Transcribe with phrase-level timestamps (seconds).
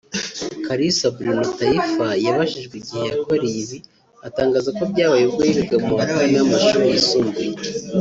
[0.65, 3.77] Kalisa Bruno Taifa yabajijwe igihe yakoreye ibi
[4.27, 7.47] atangaza ko byabaye ubwo yigaga mu wa kane w’amashuri yisumbuye